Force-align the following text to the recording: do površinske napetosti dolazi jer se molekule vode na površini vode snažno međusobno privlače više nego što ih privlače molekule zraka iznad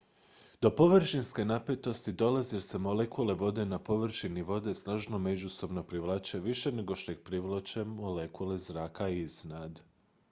do 0.61 0.69
površinske 0.75 1.43
napetosti 1.49 2.13
dolazi 2.21 2.55
jer 2.55 2.63
se 2.67 2.79
molekule 2.85 3.35
vode 3.43 3.65
na 3.65 3.79
površini 3.89 4.41
vode 4.53 4.73
snažno 4.81 5.19
međusobno 5.27 5.83
privlače 5.93 6.39
više 6.49 6.71
nego 6.81 6.95
što 7.03 7.11
ih 7.11 7.19
privlače 7.31 7.83
molekule 7.85 8.57
zraka 8.57 9.09
iznad 9.23 9.81